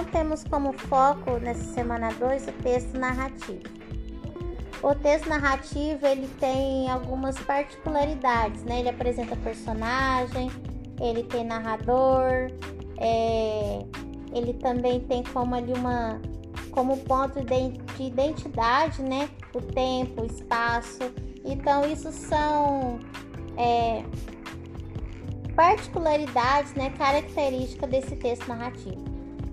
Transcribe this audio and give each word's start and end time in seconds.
Então, 0.00 0.12
temos 0.12 0.44
como 0.44 0.72
foco 0.72 1.32
nessa 1.42 1.74
semana 1.74 2.10
2 2.12 2.48
o 2.48 2.52
texto 2.62 2.98
narrativo. 2.98 3.60
O 4.82 4.94
texto 4.94 5.28
narrativo 5.28 6.06
ele 6.06 6.26
tem 6.40 6.90
algumas 6.90 7.38
particularidades, 7.40 8.62
né? 8.62 8.80
Ele 8.80 8.88
apresenta 8.88 9.36
personagem, 9.36 10.50
ele 10.98 11.22
tem 11.24 11.44
narrador, 11.44 12.50
é, 12.96 13.84
ele 14.32 14.54
também 14.54 15.00
tem 15.00 15.22
como 15.22 15.54
ali 15.54 15.74
uma 15.74 16.18
como 16.70 16.96
ponto 16.98 17.44
de 17.44 18.02
identidade, 18.02 19.02
né? 19.02 19.28
O 19.52 19.60
tempo, 19.60 20.22
o 20.22 20.24
espaço. 20.24 21.12
Então 21.44 21.84
isso 21.84 22.10
são 22.10 22.98
é, 23.58 24.02
particularidades, 25.54 26.72
né? 26.72 26.88
Características 26.96 27.90
desse 27.90 28.16
texto 28.16 28.48
narrativo. 28.48 29.09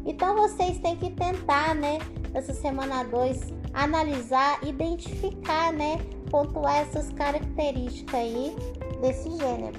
Então 0.07 0.35
vocês 0.35 0.79
têm 0.79 0.95
que 0.95 1.11
tentar, 1.11 1.75
né? 1.75 1.99
Essa 2.33 2.53
semana 2.53 3.03
2 3.03 3.53
analisar, 3.73 4.59
identificar, 4.63 5.73
né? 5.73 5.99
Pontuar 6.31 6.77
essas 6.77 7.11
características 7.11 8.15
aí 8.15 8.55
desse 9.01 9.29
gênero. 9.29 9.77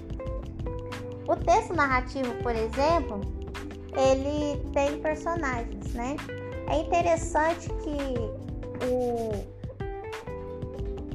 O 1.26 1.34
texto 1.34 1.74
narrativo, 1.74 2.32
por 2.42 2.54
exemplo, 2.54 3.20
ele 3.96 4.62
tem 4.72 5.00
personagens, 5.00 5.94
né? 5.94 6.16
É 6.68 6.78
interessante 6.78 7.68
que 7.68 8.86
o 8.86 9.58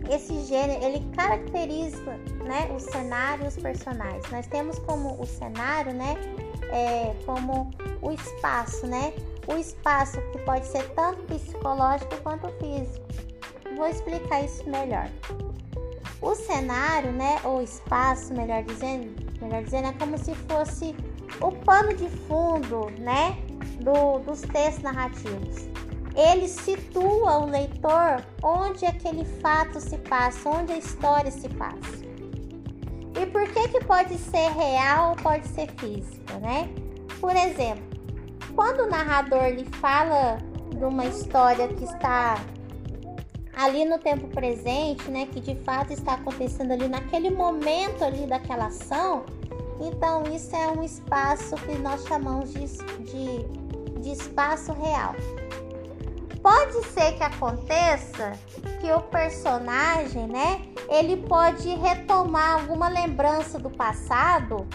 esse 0.10 0.42
gênero 0.44 0.84
ele 0.84 1.00
caracteriza, 1.16 2.18
né, 2.44 2.70
o 2.76 2.80
cenário 2.80 3.46
e 3.46 3.48
os 3.48 3.56
personagens. 3.56 4.30
Nós 4.30 4.46
temos 4.48 4.78
como 4.80 5.20
o 5.20 5.26
cenário, 5.26 5.94
né, 5.94 6.16
é, 6.74 7.14
como 7.26 7.70
o 8.02 8.12
espaço, 8.12 8.86
né? 8.88 9.14
O 9.48 9.56
espaço 9.56 10.20
que 10.32 10.40
pode 10.40 10.66
ser 10.66 10.84
tanto 10.96 11.22
psicológico 11.24 12.18
quanto 12.24 12.48
físico. 12.60 13.06
Vou 13.78 13.88
explicar 13.88 14.44
isso 14.44 14.68
melhor. 14.70 15.10
O 16.22 16.36
cenário, 16.36 17.12
né, 17.12 17.40
ou 17.44 17.62
espaço, 17.62 18.34
melhor 18.34 18.64
dizendo, 18.64 19.14
melhor 19.42 19.62
dizendo, 19.62 19.90
é 19.90 19.94
como 19.94 20.18
se 20.18 20.34
fosse 20.34 20.96
o 21.42 21.52
pano 21.52 21.94
de 21.94 22.10
fundo, 22.10 22.90
né, 22.98 23.38
do, 23.82 24.20
dos 24.20 24.42
textos 24.42 24.84
narrativos. 24.84 25.68
Ele 26.16 26.48
situa 26.48 27.40
o 27.40 27.46
leitor 27.46 28.24
onde 28.42 28.86
aquele 28.86 29.26
fato 29.42 29.82
se 29.82 29.98
passa, 29.98 30.48
onde 30.48 30.72
a 30.72 30.78
história 30.78 31.32
se 31.32 31.50
passa. 31.50 32.13
E 33.20 33.26
por 33.28 33.48
que 33.48 33.68
que 33.70 33.86
pode 33.86 34.18
ser 34.18 34.50
real 34.52 35.12
ou 35.12 35.16
pode 35.18 35.48
ser 35.48 35.70
física, 35.78 36.34
né? 36.40 36.70
Por 37.20 37.36
exemplo, 37.36 37.84
quando 38.56 38.82
o 38.82 38.90
narrador 38.90 39.50
lhe 39.50 39.66
fala 39.80 40.38
de 40.70 40.84
uma 40.84 41.06
história 41.06 41.68
que 41.68 41.84
está 41.84 42.44
ali 43.56 43.86
no 43.86 44.00
tempo 44.00 44.28
presente, 44.28 45.10
né, 45.10 45.28
que 45.28 45.40
de 45.40 45.56
fato 45.64 45.94
está 45.94 46.14
acontecendo 46.14 46.72
ali 46.72 46.88
naquele 46.88 47.30
momento 47.30 48.04
ali 48.04 48.26
daquela 48.26 48.66
ação, 48.66 49.26
então 49.80 50.24
isso 50.34 50.56
é 50.56 50.68
um 50.68 50.84
espaço 50.84 51.56
que 51.58 51.78
nós 51.78 52.04
chamamos 52.08 52.52
de, 52.54 52.66
de, 52.66 54.02
de 54.02 54.12
espaço 54.12 54.74
real. 54.74 55.16
Pode 56.44 56.86
ser 56.88 57.14
que 57.14 57.24
aconteça 57.24 58.34
que 58.82 58.92
o 58.92 59.00
personagem, 59.04 60.28
né, 60.28 60.62
ele 60.90 61.16
pode 61.16 61.70
retomar 61.76 62.56
alguma 62.56 62.90
lembrança 62.90 63.58
do 63.58 63.70
passado 63.70 64.68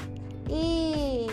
e 0.48 1.26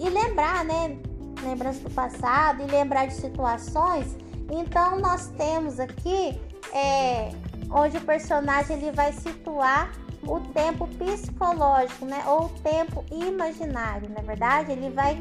e 0.00 0.10
lembrar, 0.10 0.64
né, 0.64 0.98
lembrança 1.42 1.80
do 1.80 1.90
passado 1.90 2.62
e 2.62 2.66
lembrar 2.66 3.06
de 3.06 3.14
situações. 3.14 4.16
Então 4.50 4.98
nós 4.98 5.28
temos 5.28 5.78
aqui 5.78 6.38
é, 6.72 7.30
onde 7.70 7.96
o 7.96 8.00
personagem 8.00 8.76
ele 8.76 8.90
vai 8.90 9.12
situar 9.12 9.92
o 10.26 10.40
tempo 10.40 10.88
psicológico, 10.88 12.04
né, 12.04 12.22
ou 12.26 12.46
o 12.46 12.48
tempo 12.60 13.04
imaginário, 13.12 14.08
na 14.10 14.20
é 14.20 14.22
verdade, 14.22 14.72
ele 14.72 14.90
vai 14.90 15.16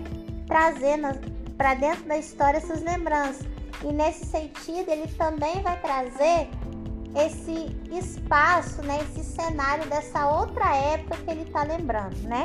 trazer 0.48 1.00
para 1.58 1.76
dentro 1.76 2.06
da 2.06 2.18
história 2.18 2.58
essas 2.58 2.82
lembranças. 2.82 3.53
E 3.84 3.92
nesse 3.92 4.26
sentido, 4.26 4.90
ele 4.90 5.08
também 5.10 5.62
vai 5.62 5.80
trazer 5.82 6.50
esse 7.16 7.76
espaço, 7.92 8.82
né, 8.82 9.00
esse 9.02 9.24
cenário 9.24 9.88
dessa 9.88 10.28
outra 10.28 10.76
época 10.76 11.18
que 11.18 11.30
ele 11.30 11.44
está 11.44 11.64
lembrando, 11.64 12.18
né? 12.22 12.44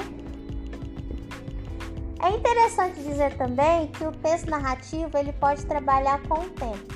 É 2.21 2.31
interessante 2.31 3.01
dizer 3.01 3.37
também 3.37 3.87
que 3.89 4.05
o 4.05 4.13
texto 4.13 4.51
narrativo 4.51 5.17
ele 5.17 5.33
pode 5.33 5.65
trabalhar 5.65 6.21
com 6.29 6.41
o 6.41 6.51
tempo, 6.51 6.95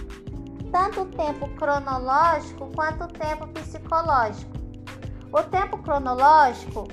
tanto 0.70 1.02
o 1.02 1.06
tempo 1.06 1.48
cronológico 1.50 2.70
quanto 2.74 3.04
o 3.04 3.08
tempo 3.08 3.46
psicológico. 3.48 4.50
O 5.32 5.42
tempo 5.44 5.78
cronológico 5.78 6.88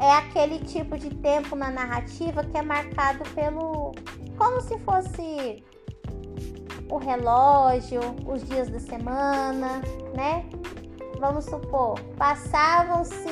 é 0.00 0.10
aquele 0.12 0.60
tipo 0.60 0.98
de 0.98 1.10
tempo 1.10 1.54
na 1.54 1.70
narrativa 1.70 2.42
que 2.42 2.56
é 2.56 2.62
marcado 2.62 3.22
pelo 3.30 3.92
como 4.36 4.60
se 4.62 4.78
fosse 4.80 5.62
o 6.94 6.98
relógio, 6.98 8.00
os 8.24 8.44
dias 8.44 8.68
da 8.68 8.78
semana, 8.78 9.82
né? 10.14 10.44
Vamos 11.18 11.44
supor, 11.44 11.98
passavam-se 12.16 13.24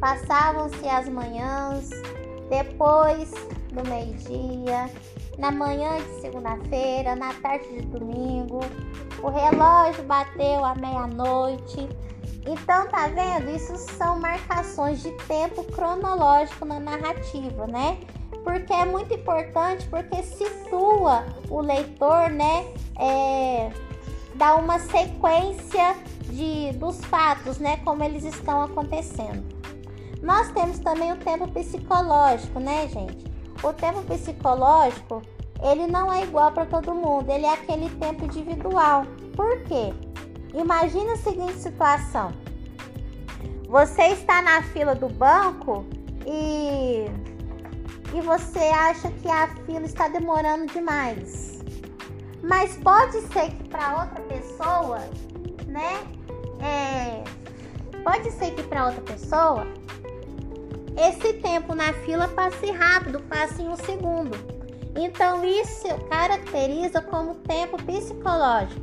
passavam-se 0.00 0.86
as 0.88 1.08
manhãs, 1.08 1.90
depois 2.48 3.30
do 3.72 3.86
meio-dia, 3.88 4.90
na 5.38 5.50
manhã 5.50 5.96
de 5.96 6.20
segunda-feira, 6.20 7.14
na 7.14 7.34
tarde 7.34 7.66
de 7.68 7.86
domingo, 7.86 8.60
o 9.22 9.28
relógio 9.28 10.02
bateu 10.04 10.64
à 10.64 10.74
meia-noite. 10.74 11.88
Então, 12.46 12.86
tá 12.88 13.08
vendo? 13.08 13.50
Isso 13.50 13.76
são 13.76 14.18
marcações 14.18 15.02
de 15.02 15.10
tempo 15.26 15.64
cronológico 15.64 16.64
na 16.64 16.78
narrativa, 16.78 17.66
né? 17.66 17.98
Porque 18.46 18.72
é 18.72 18.84
muito 18.84 19.12
importante, 19.12 19.88
porque 19.88 20.22
situa 20.22 21.24
o 21.50 21.60
leitor, 21.60 22.30
né? 22.30 22.64
É, 22.96 23.72
dá 24.36 24.54
uma 24.54 24.78
sequência 24.78 25.96
de, 26.30 26.70
dos 26.78 27.04
fatos, 27.06 27.58
né? 27.58 27.78
Como 27.78 28.04
eles 28.04 28.22
estão 28.22 28.62
acontecendo. 28.62 29.44
Nós 30.22 30.48
temos 30.52 30.78
também 30.78 31.12
o 31.12 31.16
tempo 31.16 31.48
psicológico, 31.48 32.60
né, 32.60 32.86
gente? 32.86 33.26
O 33.64 33.72
tempo 33.72 34.00
psicológico, 34.02 35.22
ele 35.60 35.88
não 35.88 36.12
é 36.12 36.22
igual 36.22 36.52
para 36.52 36.66
todo 36.66 36.94
mundo, 36.94 37.28
ele 37.28 37.46
é 37.46 37.52
aquele 37.52 37.90
tempo 37.96 38.26
individual. 38.26 39.06
Por 39.34 39.60
quê? 39.64 39.92
Imagina 40.54 41.14
a 41.14 41.16
seguinte 41.16 41.54
situação. 41.54 42.30
Você 43.68 44.02
está 44.02 44.40
na 44.40 44.62
fila 44.62 44.94
do 44.94 45.08
banco 45.08 45.84
e 46.24 47.06
e 48.14 48.20
você 48.20 48.58
acha 48.58 49.10
que 49.10 49.28
a 49.28 49.48
fila 49.64 49.84
está 49.84 50.08
demorando 50.08 50.66
demais. 50.66 51.60
Mas 52.42 52.76
pode 52.76 53.20
ser 53.32 53.50
que 53.50 53.68
para 53.68 54.02
outra 54.02 54.22
pessoa, 54.22 55.00
né? 55.66 56.06
É, 56.60 57.24
pode 58.02 58.30
ser 58.32 58.52
que 58.52 58.62
para 58.62 58.86
outra 58.86 59.02
pessoa 59.02 59.66
esse 60.96 61.34
tempo 61.34 61.74
na 61.74 61.92
fila 61.92 62.26
passe 62.28 62.70
rápido, 62.70 63.20
passe 63.20 63.60
em 63.62 63.68
um 63.68 63.76
segundo. 63.76 64.34
Então, 64.96 65.44
isso 65.44 65.86
caracteriza 66.08 67.02
como 67.02 67.34
tempo 67.34 67.76
psicológico. 67.82 68.80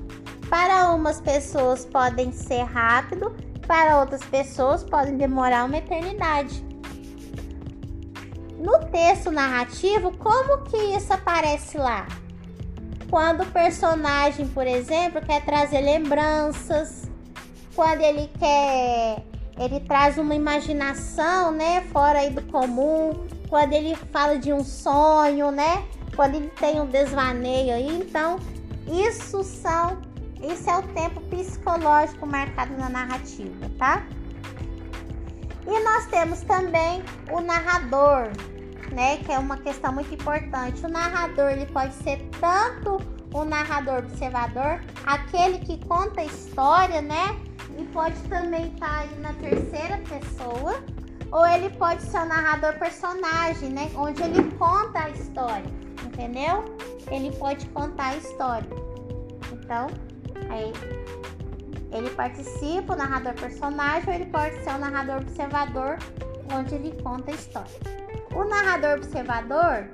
Para 0.48 0.92
umas 0.92 1.20
pessoas 1.20 1.86
podem 1.86 2.32
ser 2.32 2.62
rápido, 2.64 3.36
para 3.66 4.00
outras 4.00 4.24
pessoas 4.26 4.84
podem 4.84 5.18
demorar 5.18 5.66
uma 5.66 5.78
eternidade. 5.78 6.64
No 8.64 8.80
texto 8.86 9.30
narrativo, 9.30 10.18
como 10.18 10.64
que 10.64 10.78
isso 10.78 11.12
aparece 11.12 11.78
lá? 11.78 12.08
Quando 13.10 13.44
o 13.44 13.46
personagem, 13.48 14.48
por 14.48 14.66
exemplo, 14.66 15.20
quer 15.22 15.44
trazer 15.44 15.82
lembranças, 15.82 17.12
quando 17.76 18.00
ele 18.00 18.30
quer 18.40 19.22
ele 19.58 19.82
traz 19.82 20.18
uma 20.18 20.34
imaginação, 20.34 21.52
né, 21.52 21.82
fora 21.92 22.20
aí 22.20 22.30
do 22.30 22.42
comum, 22.44 23.28
quando 23.50 23.74
ele 23.74 23.96
fala 24.14 24.40
de 24.40 24.54
um 24.54 24.64
sonho, 24.64 25.52
né, 25.52 25.86
quando 26.16 26.36
ele 26.36 26.50
tem 26.52 26.80
um 26.80 26.86
desvaneio 26.86 27.74
aí, 27.74 28.00
então 28.00 28.40
isso 28.88 29.44
são, 29.44 30.02
isso 30.42 30.70
é 30.70 30.78
o 30.78 30.84
tempo 30.84 31.20
psicológico 31.24 32.26
marcado 32.26 32.76
na 32.78 32.88
narrativa, 32.90 33.70
tá? 33.78 34.08
E 35.68 35.84
nós 35.84 36.06
temos 36.08 36.42
também 36.42 37.04
o 37.30 37.42
narrador, 37.42 38.32
né, 38.94 39.18
que 39.18 39.32
é 39.32 39.40
uma 39.40 39.58
questão 39.58 39.92
muito 39.92 40.14
importante. 40.14 40.86
O 40.86 40.90
narrador 40.90 41.50
ele 41.50 41.66
pode 41.66 41.94
ser 41.96 42.18
tanto 42.40 43.00
o 43.34 43.44
narrador 43.44 44.00
observador, 44.00 44.80
aquele 45.06 45.58
que 45.60 45.84
conta 45.86 46.22
a 46.22 46.26
história, 46.26 47.02
né? 47.02 47.36
E 47.78 47.84
pode 47.86 48.16
também 48.30 48.72
estar 48.74 49.08
tá 49.08 49.16
na 49.20 49.34
terceira 49.34 49.98
pessoa, 49.98 50.84
ou 51.32 51.46
ele 51.48 51.72
pode 51.72 52.04
ser 52.04 52.20
o 52.20 52.26
narrador 52.26 52.78
personagem, 52.78 53.70
né? 53.70 53.92
Onde 53.96 54.22
ele 54.22 54.44
conta 54.52 55.00
a 55.00 55.10
história. 55.10 55.66
entendeu? 56.06 56.64
Ele 57.10 57.32
pode 57.38 57.66
contar 57.68 58.10
a 58.10 58.18
história. 58.18 58.70
Então, 59.52 59.88
aí 60.50 60.72
ele 61.92 62.10
participa, 62.12 62.94
o 62.94 62.96
narrador 62.96 63.34
personagem, 63.34 64.08
ou 64.08 64.14
ele 64.14 64.26
pode 64.26 64.64
ser 64.64 64.76
o 64.76 64.78
narrador 64.78 65.18
observador, 65.18 65.98
onde 66.54 66.76
ele 66.76 67.02
conta 67.02 67.32
a 67.32 67.34
história. 67.34 68.03
O 68.36 68.44
narrador 68.46 68.98
observador, 68.98 69.88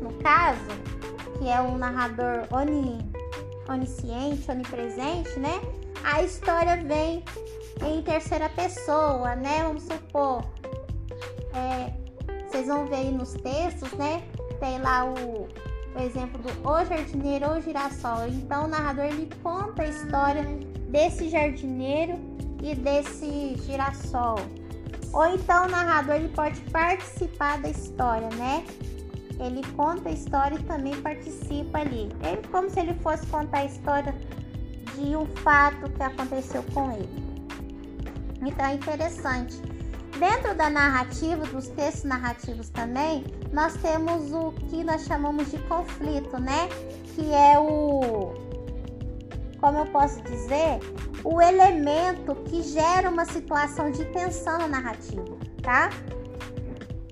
no 0.00 0.12
caso, 0.22 0.60
que 1.38 1.48
é 1.48 1.60
um 1.60 1.76
narrador 1.76 2.46
oni, 2.50 2.98
onisciente, 3.68 4.50
onipresente, 4.50 5.38
né? 5.38 5.60
A 6.02 6.22
história 6.22 6.76
vem 6.76 7.22
em 7.84 8.02
terceira 8.02 8.48
pessoa, 8.48 9.36
né? 9.36 9.62
Vamos 9.62 9.82
supor. 9.82 10.42
É, 11.54 11.92
vocês 12.46 12.66
vão 12.66 12.86
ver 12.86 12.96
aí 12.96 13.12
nos 13.12 13.34
textos, 13.34 13.92
né? 13.92 14.22
Tem 14.58 14.80
lá 14.80 15.04
o, 15.04 15.48
o 15.94 16.00
exemplo 16.00 16.40
do 16.42 16.68
O 16.68 16.84
Jardineiro 16.84 17.50
ou 17.50 17.60
Girassol. 17.60 18.26
Então 18.28 18.64
o 18.64 18.68
narrador 18.68 19.04
ele 19.04 19.28
conta 19.42 19.82
a 19.82 19.86
história 19.86 20.44
desse 20.88 21.28
jardineiro 21.28 22.18
e 22.62 22.74
desse 22.74 23.56
girassol. 23.66 24.36
Ou 25.16 25.26
então 25.28 25.64
o 25.64 25.68
narrador 25.70 26.16
ele 26.16 26.28
pode 26.28 26.60
participar 26.70 27.58
da 27.62 27.70
história, 27.70 28.28
né? 28.36 28.62
Ele 29.40 29.62
conta 29.74 30.10
a 30.10 30.12
história 30.12 30.56
e 30.56 30.62
também 30.64 30.94
participa 31.00 31.78
ali. 31.78 32.10
É 32.22 32.36
como 32.48 32.68
se 32.68 32.80
ele 32.80 32.92
fosse 33.00 33.26
contar 33.28 33.60
a 33.60 33.64
história 33.64 34.14
de 34.94 35.16
um 35.16 35.24
fato 35.36 35.90
que 35.90 36.02
aconteceu 36.02 36.62
com 36.74 36.92
ele. 36.92 37.08
Então 38.42 38.66
é 38.66 38.74
interessante. 38.74 39.56
Dentro 40.18 40.54
da 40.54 40.68
narrativa, 40.68 41.46
dos 41.46 41.68
textos 41.68 42.04
narrativos 42.04 42.68
também, 42.68 43.24
nós 43.54 43.74
temos 43.78 44.34
o 44.34 44.52
que 44.68 44.84
nós 44.84 45.06
chamamos 45.06 45.50
de 45.50 45.56
conflito, 45.60 46.38
né? 46.38 46.68
Que 47.14 47.32
é 47.32 47.58
o. 47.58 48.34
Como 49.60 49.78
eu 49.78 49.86
posso 49.86 50.20
dizer? 50.22 50.78
O 51.24 51.40
elemento 51.40 52.34
que 52.44 52.62
gera 52.62 53.08
uma 53.08 53.24
situação 53.24 53.90
de 53.90 54.04
tensão 54.06 54.58
na 54.58 54.68
narrativa, 54.68 55.24
tá? 55.62 55.90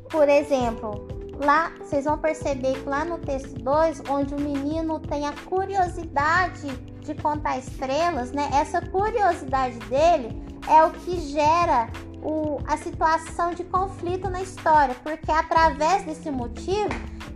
Por 0.09 0.29
exemplo, 0.29 1.09
lá 1.45 1.73
vocês 1.79 2.05
vão 2.05 2.19
perceber 2.19 2.75
que 2.75 2.89
lá 2.89 3.05
no 3.05 3.19
texto 3.19 3.55
2, 3.55 4.03
onde 4.09 4.35
o 4.35 4.41
menino 4.41 5.01
tem 5.01 5.27
a 5.27 5.33
curiosidade 5.33 6.69
de 7.01 7.15
contar 7.15 7.59
estrelas, 7.59 8.33
né? 8.33 8.49
Essa 8.53 8.81
curiosidade 8.81 9.79
dele 9.91 10.43
é 10.69 10.85
o 10.85 10.91
que 10.91 11.21
gera 11.21 11.89
o, 12.23 12.59
a 12.67 12.77
situação 12.77 13.53
de 13.53 13.63
conflito 13.65 14.31
na 14.31 14.41
história, 14.41 14.95
porque 15.03 15.31
através 15.31 16.05
desse 16.05 16.31
motivo 16.31 16.89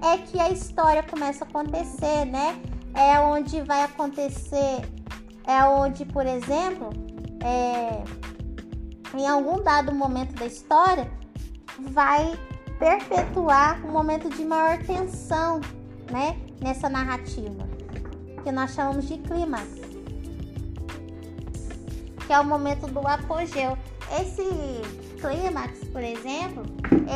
é 0.02 0.18
que 0.18 0.40
a 0.40 0.50
história 0.50 1.02
começa 1.02 1.44
a 1.44 1.48
acontecer, 1.48 2.24
né? 2.24 2.60
É 2.94 3.20
onde 3.20 3.60
vai 3.62 3.82
acontecer, 3.82 4.80
é 5.48 5.64
onde, 5.64 6.04
por 6.04 6.26
exemplo, 6.26 6.90
é, 7.42 8.04
em 9.18 9.26
algum 9.26 9.60
dado 9.62 9.92
momento 9.92 10.34
da 10.34 10.46
história, 10.46 11.10
vai 11.78 12.38
perpetuar 12.78 13.84
um 13.84 13.90
momento 13.90 14.28
de 14.28 14.44
maior 14.44 14.78
tensão, 14.84 15.60
né? 16.12 16.36
Nessa 16.60 16.88
narrativa, 16.88 17.68
que 18.44 18.52
nós 18.52 18.72
chamamos 18.72 19.08
de 19.08 19.18
clímax 19.18 19.88
que 22.28 22.32
é 22.34 22.38
o 22.38 22.44
momento 22.44 22.86
do 22.86 23.00
apogeu. 23.08 23.76
Esse 24.20 24.44
clímax, 25.18 25.78
por 25.88 26.02
exemplo, 26.02 26.62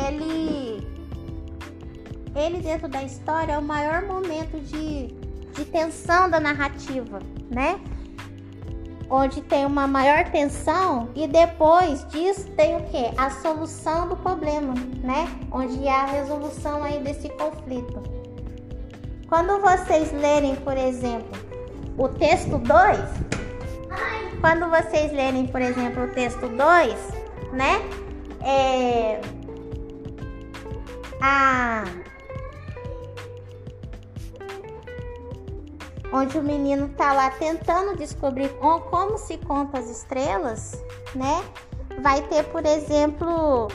ele 0.09 0.91
ele 2.35 2.57
dentro 2.63 2.87
da 2.87 3.03
história 3.03 3.53
é 3.53 3.57
o 3.59 3.61
maior 3.61 4.01
momento 4.07 4.59
de, 4.59 5.09
de 5.53 5.65
tensão 5.65 6.27
da 6.27 6.39
narrativa, 6.39 7.19
né? 7.51 7.79
Onde 9.15 9.43
tem 9.43 9.63
uma 9.63 9.85
maior 9.85 10.27
tensão 10.31 11.07
e 11.13 11.27
depois 11.27 12.03
disso 12.07 12.49
tem 12.57 12.77
o 12.77 12.83
que? 12.85 13.11
A 13.15 13.29
solução 13.29 14.07
do 14.07 14.17
problema, 14.17 14.73
né? 15.03 15.29
Onde 15.51 15.87
há 15.87 16.01
a 16.01 16.05
resolução 16.05 16.83
aí 16.83 16.97
desse 16.97 17.29
conflito. 17.29 18.01
Quando 19.29 19.61
vocês 19.61 20.11
lerem, 20.11 20.55
por 20.55 20.75
exemplo, 20.75 21.29
o 21.95 22.09
texto 22.09 22.57
2, 22.57 22.99
quando 24.41 24.67
vocês 24.71 25.11
lerem, 25.11 25.45
por 25.45 25.61
exemplo, 25.61 26.05
o 26.05 26.07
texto 26.07 26.47
2, 26.47 26.95
né? 27.51 27.83
É, 28.41 29.21
a, 31.21 31.83
onde 36.13 36.37
o 36.37 36.43
menino 36.43 36.87
tá 36.89 37.11
lá 37.11 37.31
tentando 37.31 37.97
descobrir 37.97 38.49
como 38.89 39.17
se 39.17 39.37
conta 39.39 39.79
as 39.79 39.89
estrelas, 39.89 40.81
né? 41.15 41.43
Vai 42.01 42.21
ter, 42.27 42.43
por 42.45 42.63
exemplo, 42.65 43.67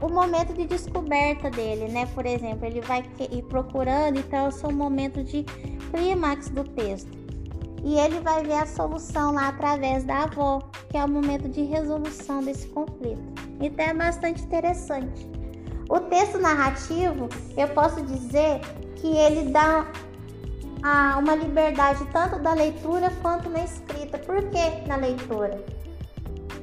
o 0.00 0.08
momento 0.08 0.52
de 0.52 0.66
descoberta 0.66 1.48
dele, 1.48 1.88
né? 1.88 2.06
Por 2.06 2.26
exemplo, 2.26 2.66
ele 2.66 2.80
vai 2.80 3.04
ir 3.30 3.42
procurando, 3.44 4.18
então 4.18 4.48
é 4.48 4.66
o 4.66 4.72
momento 4.72 5.22
de 5.22 5.44
clímax 5.92 6.48
do 6.48 6.64
texto 6.64 7.22
e 7.84 7.98
ele 7.98 8.20
vai 8.20 8.42
ver 8.42 8.54
a 8.54 8.66
solução 8.66 9.32
lá 9.32 9.48
através 9.48 10.04
da 10.04 10.24
avó, 10.24 10.60
que 10.88 10.96
é 10.96 11.04
o 11.04 11.08
momento 11.08 11.48
de 11.48 11.62
resolução 11.62 12.42
desse 12.42 12.66
conflito. 12.68 13.22
Então 13.60 13.84
é 13.84 13.94
bastante 13.94 14.42
interessante. 14.42 15.28
O 15.88 15.98
texto 16.00 16.38
narrativo, 16.38 17.28
eu 17.56 17.68
posso 17.68 18.00
dizer 18.02 18.60
que 19.02 19.08
ele 19.08 19.50
dá 19.50 19.84
ah, 20.82 21.16
uma 21.18 21.34
liberdade 21.34 22.06
tanto 22.12 22.38
da 22.38 22.54
leitura 22.54 23.12
quanto 23.20 23.50
na 23.50 23.64
escrita. 23.64 24.16
Por 24.16 24.40
que 24.48 24.88
na 24.88 24.96
leitura? 24.96 25.62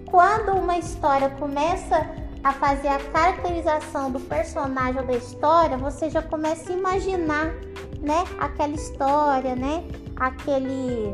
Quando 0.05 0.53
uma 0.53 0.79
história 0.79 1.29
começa 1.31 2.09
a 2.43 2.51
fazer 2.53 2.87
a 2.87 2.99
caracterização 3.11 4.09
do 4.09 4.19
personagem 4.21 5.01
ou 5.01 5.05
da 5.05 5.13
história, 5.13 5.77
você 5.77 6.09
já 6.09 6.21
começa 6.21 6.71
a 6.71 6.75
imaginar, 6.75 7.53
né, 8.01 8.23
aquela 8.39 8.73
história, 8.73 9.55
né? 9.55 9.83
aquele 10.19 11.13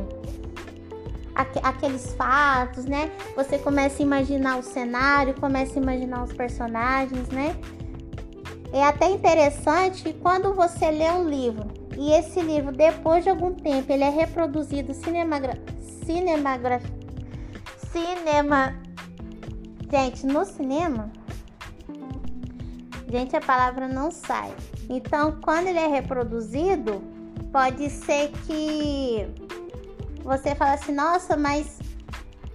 aqueles 1.63 2.13
fatos, 2.13 2.86
né? 2.86 3.12
Você 3.36 3.58
começa 3.58 4.01
a 4.01 4.05
imaginar 4.05 4.58
o 4.58 4.63
cenário, 4.63 5.34
começa 5.34 5.77
a 5.77 5.82
imaginar 5.82 6.24
os 6.24 6.32
personagens, 6.32 7.27
né? 7.27 7.58
É 8.72 8.84
até 8.84 9.10
interessante 9.10 10.03
que 10.03 10.13
quando 10.13 10.53
você 10.53 10.91
lê 10.91 11.10
um 11.10 11.27
livro 11.27 11.67
e 11.98 12.12
esse 12.12 12.41
livro 12.41 12.72
depois 12.72 13.24
de 13.24 13.29
algum 13.29 13.53
tempo 13.53 13.91
ele 13.91 14.03
é 14.03 14.10
reproduzido 14.10 14.93
cinemagra... 14.93 15.57
cinemagra... 16.05 16.81
cinema 17.91 18.75
gente 19.89 20.25
no 20.25 20.43
cinema 20.43 21.10
gente 23.10 23.36
a 23.36 23.39
palavra 23.39 23.88
não 23.88 24.12
sai 24.12 24.53
então 24.89 25.39
quando 25.41 25.67
ele 25.67 25.79
é 25.79 25.88
reproduzido 25.88 27.01
pode 27.53 27.89
ser 27.89 28.31
que 28.45 29.25
você 30.25 30.55
fale 30.55 30.74
assim, 30.74 30.91
nossa, 30.91 31.38
mas 31.38 31.77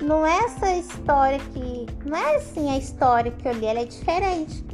não 0.03 0.27
é 0.27 0.39
essa 0.39 0.75
história 0.75 1.39
que. 1.39 1.87
Não 2.05 2.17
é 2.17 2.37
assim 2.37 2.69
a 2.69 2.77
história 2.77 3.31
que 3.31 3.47
eu 3.47 3.53
li, 3.53 3.65
ela 3.65 3.81
é 3.81 3.85
diferente. 3.85 4.65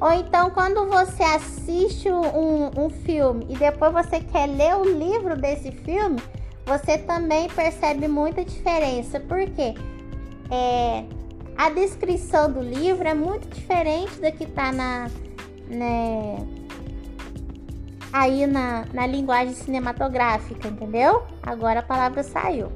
Ou 0.00 0.12
então, 0.12 0.50
quando 0.50 0.86
você 0.86 1.22
assiste 1.22 2.10
um, 2.10 2.84
um 2.84 2.90
filme 2.90 3.46
e 3.48 3.56
depois 3.56 3.92
você 3.92 4.20
quer 4.20 4.46
ler 4.46 4.76
o 4.76 4.84
livro 4.84 5.36
desse 5.36 5.72
filme, 5.72 6.20
você 6.66 6.98
também 6.98 7.48
percebe 7.48 8.06
muita 8.06 8.44
diferença. 8.44 9.18
Porque 9.20 9.74
é, 10.50 11.04
a 11.56 11.70
descrição 11.70 12.52
do 12.52 12.60
livro 12.60 13.08
é 13.08 13.14
muito 13.14 13.48
diferente 13.48 14.20
da 14.20 14.30
que 14.30 14.44
está 14.44 14.70
na, 14.70 15.08
né, 15.66 16.36
aí 18.12 18.46
na, 18.46 18.84
na 18.92 19.06
linguagem 19.06 19.54
cinematográfica, 19.54 20.68
entendeu? 20.68 21.22
Agora 21.42 21.80
a 21.80 21.82
palavra 21.82 22.22
saiu. 22.22 22.70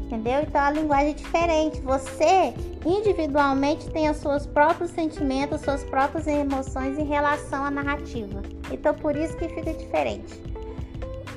Entendeu? 0.00 0.42
Então 0.42 0.60
a 0.60 0.70
linguagem 0.70 1.10
é 1.10 1.14
diferente. 1.14 1.80
Você 1.80 2.54
individualmente 2.84 3.90
tem 3.90 4.10
os 4.10 4.18
seus 4.18 4.46
próprios 4.46 4.90
sentimentos, 4.90 5.62
suas 5.62 5.82
próprias 5.84 6.26
emoções 6.26 6.98
em 6.98 7.04
relação 7.04 7.64
à 7.64 7.70
narrativa. 7.70 8.42
Então 8.70 8.94
por 8.94 9.16
isso 9.16 9.36
que 9.36 9.48
fica 9.48 9.72
diferente. 9.72 10.40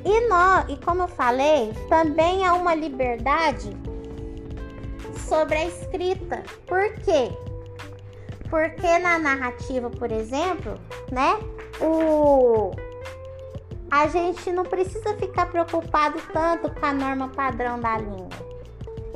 E 0.05 0.27
nós, 0.29 0.65
e 0.69 0.77
como 0.77 1.03
eu 1.03 1.07
falei, 1.07 1.73
também 1.89 2.45
há 2.45 2.53
uma 2.53 2.75
liberdade 2.75 3.69
sobre 5.27 5.55
a 5.55 5.65
escrita. 5.65 6.43
Por 6.65 6.93
quê? 7.03 7.31
Porque 8.49 8.99
na 8.99 9.17
narrativa, 9.17 9.89
por 9.89 10.11
exemplo, 10.11 10.79
né? 11.11 11.37
O 11.81 12.71
a 13.89 14.07
gente 14.07 14.51
não 14.51 14.63
precisa 14.63 15.15
ficar 15.15 15.45
preocupado 15.49 16.19
tanto 16.33 16.69
com 16.69 16.85
a 16.85 16.93
norma 16.93 17.29
padrão 17.29 17.79
da 17.79 17.97
língua. 17.97 18.29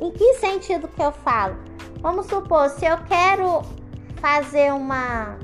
Em 0.00 0.10
que 0.10 0.34
sentido 0.34 0.88
que 0.88 1.02
eu 1.02 1.12
falo? 1.12 1.71
Vamos 2.02 2.26
supor, 2.26 2.68
se 2.68 2.84
eu 2.84 2.98
quero 3.04 3.62
fazer 4.20 4.72
uma 4.72 5.38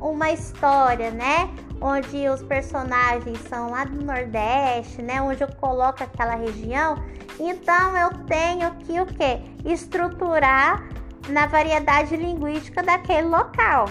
uma 0.00 0.30
história, 0.30 1.10
né? 1.10 1.50
Onde 1.80 2.26
os 2.28 2.42
personagens 2.42 3.38
são 3.48 3.70
lá 3.70 3.84
do 3.84 4.02
Nordeste, 4.02 5.02
né? 5.02 5.20
Onde 5.20 5.42
eu 5.42 5.48
coloco 5.56 6.02
aquela 6.02 6.36
região. 6.36 6.96
Então 7.38 7.96
eu 7.96 8.10
tenho 8.24 8.74
que 8.76 8.98
o 8.98 9.04
quê? 9.04 9.40
Estruturar 9.64 10.88
na 11.28 11.46
variedade 11.46 12.16
linguística 12.16 12.82
daquele 12.82 13.28
local. 13.28 13.86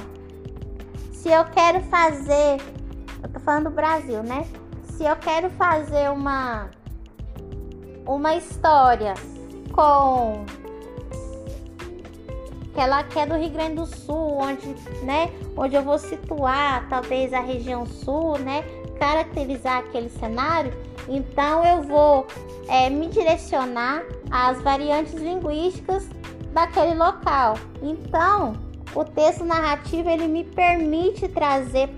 Se 1.14 1.30
eu 1.30 1.46
quero 1.46 1.80
fazer, 1.82 2.58
eu 3.22 3.30
tô 3.30 3.40
falando 3.40 3.66
do 3.66 3.76
Brasil, 3.76 4.24
né? 4.24 4.48
Se 4.94 5.04
eu 5.04 5.16
quero 5.18 5.50
fazer 5.52 6.10
uma 6.10 6.70
uma 8.06 8.36
história 8.36 9.14
com 9.74 10.44
ela 12.80 13.04
que 13.04 13.20
é 13.20 13.26
do 13.26 13.36
Rio 13.36 13.50
Grande 13.50 13.76
do 13.76 13.86
Sul, 13.86 14.38
onde, 14.38 14.68
né, 15.04 15.32
onde 15.56 15.76
eu 15.76 15.82
vou 15.82 15.98
situar 15.98 16.88
talvez 16.90 17.34
a 17.34 17.40
região 17.40 17.86
sul, 17.86 18.38
né, 18.38 18.64
caracterizar 19.00 19.80
aquele 19.80 20.10
cenário, 20.10 20.74
então 21.08 21.64
eu 21.64 21.84
vou 21.84 22.28
é, 22.68 22.90
me 22.90 23.08
direcionar 23.08 24.04
às 24.30 24.62
variantes 24.62 25.14
linguísticas 25.14 26.08
daquele 26.54 26.96
local. 26.96 27.56
Então, 27.82 28.54
o 28.96 29.04
texto 29.04 29.44
narrativo 29.44 30.10
ele 30.10 30.28
me 30.28 30.44
permite 30.44 31.28
trazer 31.28 31.90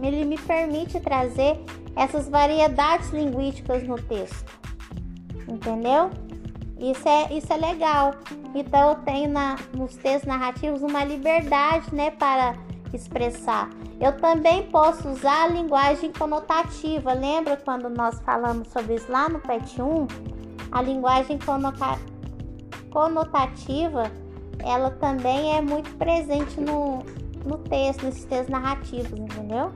ele 0.00 0.24
me 0.24 0.36
permite 0.36 0.98
trazer 0.98 1.60
essas 1.94 2.28
variedades 2.28 3.10
linguísticas 3.10 3.84
no 3.84 3.96
texto. 4.02 4.60
Entendeu? 5.46 6.10
Isso 6.82 7.08
é, 7.08 7.32
isso 7.32 7.52
é 7.52 7.56
legal. 7.56 8.12
Então 8.52 8.90
eu 8.90 8.96
tenho 8.96 9.30
na, 9.30 9.56
nos 9.72 9.94
textos 9.94 10.26
narrativos 10.26 10.82
uma 10.82 11.04
liberdade 11.04 11.94
né, 11.94 12.10
para 12.10 12.56
expressar. 12.92 13.70
Eu 14.00 14.16
também 14.16 14.64
posso 14.64 15.08
usar 15.08 15.44
a 15.44 15.46
linguagem 15.46 16.12
conotativa. 16.12 17.12
Lembra 17.12 17.56
quando 17.56 17.88
nós 17.88 18.20
falamos 18.22 18.66
sobre 18.68 18.96
isso 18.96 19.10
lá 19.12 19.28
no 19.28 19.38
PET 19.38 19.80
1? 19.80 20.08
A 20.72 20.82
linguagem 20.82 21.38
conotativa 22.90 24.10
ela 24.58 24.90
também 24.90 25.56
é 25.56 25.60
muito 25.60 25.88
presente 25.96 26.60
no, 26.60 27.04
no 27.44 27.58
texto, 27.58 28.04
nesses 28.04 28.24
textos 28.24 28.48
narrativos, 28.48 29.18
entendeu? 29.18 29.72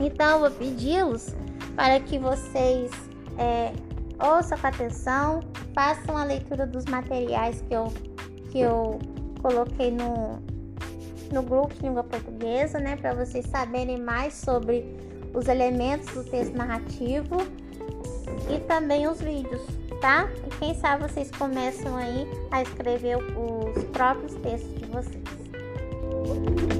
Então 0.00 0.34
eu 0.34 0.40
vou 0.40 0.50
pedi-los 0.50 1.34
para 1.74 1.98
que 2.00 2.18
vocês 2.18 2.90
é, 3.36 3.72
ouçam 4.20 4.58
com 4.58 4.66
atenção, 4.66 5.40
façam 5.74 6.16
a 6.16 6.24
leitura 6.24 6.66
dos 6.66 6.84
materiais 6.86 7.62
que 7.68 7.74
eu, 7.74 7.92
que 8.50 8.60
eu 8.60 8.98
coloquei 9.40 9.90
no, 9.90 10.40
no 11.32 11.42
grupo 11.42 11.74
de 11.74 11.82
língua 11.82 12.04
portuguesa, 12.04 12.78
né, 12.78 12.96
para 12.96 13.14
vocês 13.14 13.46
saberem 13.46 14.00
mais 14.00 14.34
sobre 14.34 14.84
os 15.34 15.46
elementos 15.46 16.08
do 16.14 16.24
texto 16.24 16.54
narrativo 16.56 17.36
e 18.52 18.60
também 18.60 19.06
os 19.06 19.20
vídeos, 19.20 19.62
tá? 20.00 20.28
E 20.46 20.50
quem 20.58 20.74
sabe 20.74 21.02
vocês 21.08 21.30
começam 21.30 21.96
aí 21.96 22.26
a 22.50 22.62
escrever 22.62 23.16
os 23.16 23.84
próprios 23.84 24.34
textos 24.36 24.74
de 24.74 24.86
vocês. 24.86 26.77